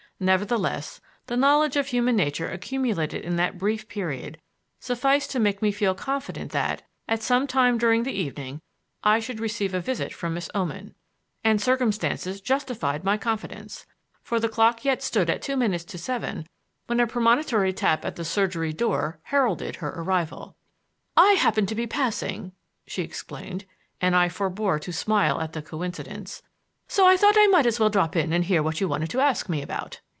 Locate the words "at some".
7.07-7.47